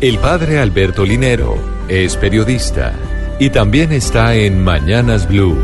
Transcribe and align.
El 0.00 0.18
padre 0.18 0.58
Alberto 0.58 1.04
Linero 1.04 1.56
es 1.88 2.16
periodista 2.16 2.92
y 3.38 3.50
también 3.50 3.92
está 3.92 4.34
en 4.34 4.62
Mañanas 4.62 5.28
Blue. 5.28 5.56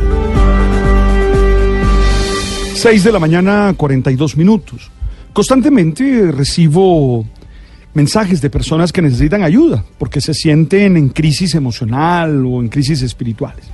6 2.74 3.04
de 3.04 3.12
la 3.12 3.18
mañana, 3.18 3.74
42 3.76 4.36
minutos. 4.36 4.90
Constantemente 5.32 6.30
recibo 6.32 7.26
mensajes 7.92 8.40
de 8.40 8.50
personas 8.50 8.92
que 8.92 9.02
necesitan 9.02 9.42
ayuda 9.42 9.84
porque 9.98 10.20
se 10.20 10.32
sienten 10.32 10.96
en 10.96 11.08
crisis 11.08 11.54
emocional 11.56 12.46
o 12.46 12.60
en 12.60 12.68
crisis 12.68 13.02
espirituales. 13.02 13.66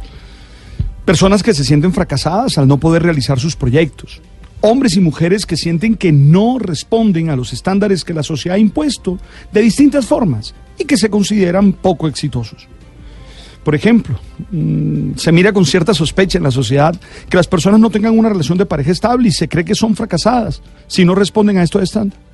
Personas 1.04 1.42
que 1.42 1.54
se 1.54 1.64
sienten 1.64 1.92
fracasadas 1.92 2.58
al 2.58 2.66
no 2.66 2.78
poder 2.78 3.02
realizar 3.02 3.38
sus 3.38 3.54
proyectos. 3.54 4.22
Hombres 4.60 4.96
y 4.96 5.00
mujeres 5.00 5.46
que 5.46 5.56
sienten 5.56 5.96
que 5.96 6.12
no 6.12 6.58
responden 6.58 7.30
a 7.30 7.36
los 7.36 7.52
estándares 7.52 8.04
que 8.04 8.14
la 8.14 8.22
sociedad 8.22 8.56
ha 8.56 8.58
impuesto 8.58 9.18
de 9.52 9.62
distintas 9.62 10.06
formas 10.06 10.54
y 10.78 10.84
que 10.84 10.96
se 10.96 11.10
consideran 11.10 11.72
poco 11.72 12.08
exitosos. 12.08 12.68
Por 13.66 13.74
ejemplo, 13.74 14.18
mm, 14.52 15.16
se 15.16 15.32
mira 15.32 15.52
con 15.52 15.66
cierta 15.66 15.92
sospecha 15.92 16.38
en 16.38 16.44
la 16.44 16.52
sociedad 16.52 16.94
que 17.28 17.36
las 17.36 17.48
personas 17.48 17.80
no 17.80 17.90
tengan 17.90 18.16
una 18.16 18.28
relación 18.28 18.56
de 18.58 18.64
pareja 18.64 18.92
estable 18.92 19.28
y 19.28 19.32
se 19.32 19.48
cree 19.48 19.64
que 19.64 19.74
son 19.74 19.96
fracasadas 19.96 20.62
si 20.86 21.04
no 21.04 21.16
responden 21.16 21.58
a 21.58 21.64
estos 21.64 21.82
estándares. 21.82 22.24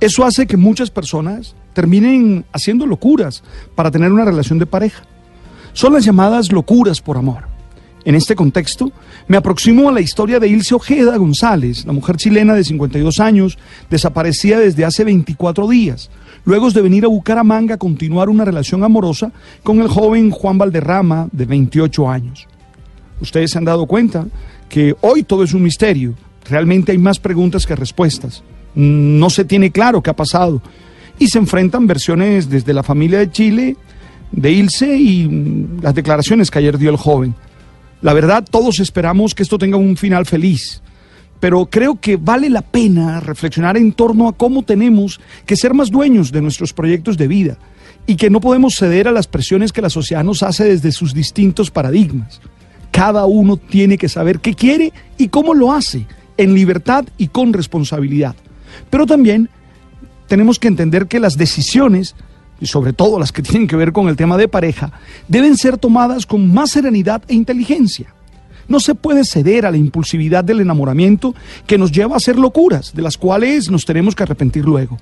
Eso 0.00 0.24
hace 0.24 0.46
que 0.46 0.56
muchas 0.56 0.90
personas 0.90 1.54
terminen 1.74 2.44
haciendo 2.52 2.86
locuras 2.86 3.42
para 3.74 3.90
tener 3.90 4.12
una 4.12 4.24
relación 4.24 4.58
de 4.58 4.66
pareja. 4.66 5.04
Son 5.72 5.92
las 5.92 6.04
llamadas 6.04 6.50
locuras 6.50 7.00
por 7.00 7.16
amor. 7.16 7.44
En 8.08 8.14
este 8.14 8.34
contexto, 8.34 8.90
me 9.26 9.36
aproximo 9.36 9.86
a 9.86 9.92
la 9.92 10.00
historia 10.00 10.40
de 10.40 10.48
Ilse 10.48 10.74
Ojeda 10.74 11.14
González, 11.18 11.84
la 11.84 11.92
mujer 11.92 12.16
chilena 12.16 12.54
de 12.54 12.64
52 12.64 13.20
años, 13.20 13.58
desaparecida 13.90 14.58
desde 14.58 14.86
hace 14.86 15.04
24 15.04 15.68
días, 15.68 16.08
luego 16.46 16.70
de 16.70 16.80
venir 16.80 17.04
a 17.04 17.08
Bucaramanga 17.08 17.74
a 17.74 17.78
continuar 17.78 18.30
una 18.30 18.46
relación 18.46 18.82
amorosa 18.82 19.30
con 19.62 19.82
el 19.82 19.88
joven 19.88 20.30
Juan 20.30 20.56
Valderrama, 20.56 21.28
de 21.32 21.44
28 21.44 22.08
años. 22.08 22.46
Ustedes 23.20 23.50
se 23.50 23.58
han 23.58 23.66
dado 23.66 23.84
cuenta 23.84 24.26
que 24.70 24.96
hoy 25.02 25.22
todo 25.22 25.42
es 25.42 25.52
un 25.52 25.62
misterio, 25.62 26.14
realmente 26.48 26.92
hay 26.92 26.98
más 26.98 27.18
preguntas 27.18 27.66
que 27.66 27.76
respuestas 27.76 28.42
no 28.74 29.28
se 29.28 29.44
tiene 29.44 29.70
claro 29.70 30.02
qué 30.02 30.10
ha 30.10 30.16
pasado. 30.16 30.62
Y 31.18 31.26
se 31.26 31.38
enfrentan 31.38 31.86
versiones 31.86 32.48
desde 32.48 32.72
la 32.72 32.82
familia 32.82 33.18
de 33.18 33.30
Chile, 33.30 33.76
de 34.30 34.52
Ilse 34.52 34.96
y 34.96 35.68
las 35.82 35.94
declaraciones 35.94 36.50
que 36.50 36.60
ayer 36.60 36.78
dio 36.78 36.90
el 36.90 36.96
joven. 36.96 37.34
La 38.00 38.12
verdad, 38.12 38.44
todos 38.48 38.78
esperamos 38.80 39.34
que 39.34 39.42
esto 39.42 39.58
tenga 39.58 39.76
un 39.76 39.96
final 39.96 40.24
feliz, 40.24 40.82
pero 41.40 41.66
creo 41.66 42.00
que 42.00 42.16
vale 42.16 42.48
la 42.48 42.62
pena 42.62 43.20
reflexionar 43.20 43.76
en 43.76 43.92
torno 43.92 44.28
a 44.28 44.32
cómo 44.32 44.62
tenemos 44.62 45.20
que 45.46 45.56
ser 45.56 45.74
más 45.74 45.90
dueños 45.90 46.30
de 46.30 46.42
nuestros 46.42 46.72
proyectos 46.72 47.16
de 47.16 47.28
vida 47.28 47.58
y 48.06 48.16
que 48.16 48.30
no 48.30 48.40
podemos 48.40 48.76
ceder 48.76 49.08
a 49.08 49.12
las 49.12 49.26
presiones 49.26 49.72
que 49.72 49.82
la 49.82 49.90
sociedad 49.90 50.24
nos 50.24 50.42
hace 50.42 50.64
desde 50.64 50.92
sus 50.92 51.12
distintos 51.12 51.70
paradigmas. 51.70 52.40
Cada 52.90 53.26
uno 53.26 53.56
tiene 53.56 53.98
que 53.98 54.08
saber 54.08 54.40
qué 54.40 54.54
quiere 54.54 54.92
y 55.18 55.28
cómo 55.28 55.54
lo 55.54 55.72
hace, 55.72 56.06
en 56.36 56.54
libertad 56.54 57.04
y 57.18 57.28
con 57.28 57.52
responsabilidad. 57.52 58.34
Pero 58.90 59.06
también 59.06 59.50
tenemos 60.26 60.58
que 60.58 60.68
entender 60.68 61.06
que 61.06 61.20
las 61.20 61.36
decisiones, 61.36 62.14
y 62.60 62.66
sobre 62.66 62.92
todo 62.92 63.18
las 63.18 63.32
que 63.32 63.42
tienen 63.42 63.68
que 63.68 63.76
ver 63.76 63.92
con 63.92 64.08
el 64.08 64.16
tema 64.16 64.36
de 64.36 64.48
pareja, 64.48 64.92
deben 65.26 65.56
ser 65.56 65.78
tomadas 65.78 66.26
con 66.26 66.52
más 66.52 66.70
serenidad 66.70 67.22
e 67.28 67.34
inteligencia. 67.34 68.14
No 68.68 68.80
se 68.80 68.94
puede 68.94 69.24
ceder 69.24 69.64
a 69.64 69.70
la 69.70 69.78
impulsividad 69.78 70.44
del 70.44 70.60
enamoramiento 70.60 71.34
que 71.66 71.78
nos 71.78 71.90
lleva 71.90 72.14
a 72.14 72.18
hacer 72.18 72.38
locuras, 72.38 72.94
de 72.94 73.00
las 73.00 73.16
cuales 73.16 73.70
nos 73.70 73.86
tenemos 73.86 74.14
que 74.14 74.24
arrepentir 74.24 74.64
luego. 74.64 74.98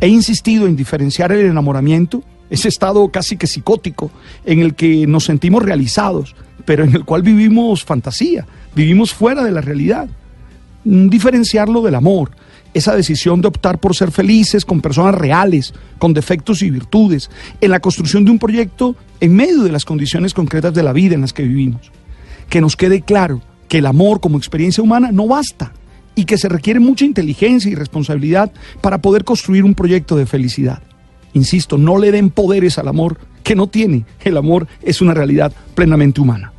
He 0.00 0.08
insistido 0.08 0.66
en 0.66 0.76
diferenciar 0.76 1.32
el 1.32 1.46
enamoramiento, 1.46 2.22
ese 2.50 2.68
estado 2.68 3.08
casi 3.10 3.36
que 3.36 3.46
psicótico, 3.46 4.10
en 4.44 4.60
el 4.60 4.74
que 4.74 5.06
nos 5.06 5.24
sentimos 5.24 5.62
realizados, 5.62 6.34
pero 6.66 6.84
en 6.84 6.94
el 6.94 7.04
cual 7.04 7.22
vivimos 7.22 7.84
fantasía, 7.84 8.46
vivimos 8.74 9.14
fuera 9.14 9.42
de 9.44 9.52
la 9.52 9.62
realidad. 9.62 10.08
Diferenciarlo 10.84 11.82
del 11.82 11.94
amor, 11.94 12.30
esa 12.72 12.94
decisión 12.94 13.40
de 13.40 13.48
optar 13.48 13.78
por 13.78 13.96
ser 13.96 14.10
felices 14.10 14.64
con 14.64 14.80
personas 14.80 15.14
reales, 15.14 15.74
con 15.98 16.14
defectos 16.14 16.62
y 16.62 16.70
virtudes, 16.70 17.30
en 17.60 17.70
la 17.70 17.80
construcción 17.80 18.24
de 18.24 18.30
un 18.30 18.38
proyecto 18.38 18.96
en 19.20 19.34
medio 19.34 19.62
de 19.62 19.72
las 19.72 19.84
condiciones 19.84 20.34
concretas 20.34 20.72
de 20.74 20.82
la 20.82 20.92
vida 20.92 21.14
en 21.14 21.20
las 21.22 21.32
que 21.32 21.42
vivimos. 21.42 21.90
Que 22.48 22.60
nos 22.60 22.76
quede 22.76 23.02
claro 23.02 23.42
que 23.68 23.78
el 23.78 23.86
amor 23.86 24.20
como 24.20 24.38
experiencia 24.38 24.82
humana 24.82 25.12
no 25.12 25.26
basta 25.26 25.72
y 26.14 26.24
que 26.24 26.38
se 26.38 26.48
requiere 26.48 26.80
mucha 26.80 27.04
inteligencia 27.04 27.70
y 27.70 27.74
responsabilidad 27.74 28.52
para 28.80 28.98
poder 28.98 29.24
construir 29.24 29.64
un 29.64 29.74
proyecto 29.74 30.16
de 30.16 30.26
felicidad. 30.26 30.82
Insisto, 31.32 31.78
no 31.78 31.98
le 31.98 32.10
den 32.10 32.30
poderes 32.30 32.78
al 32.78 32.88
amor 32.88 33.18
que 33.44 33.54
no 33.54 33.68
tiene. 33.68 34.04
El 34.20 34.36
amor 34.36 34.66
es 34.82 35.00
una 35.00 35.14
realidad 35.14 35.52
plenamente 35.74 36.20
humana. 36.20 36.52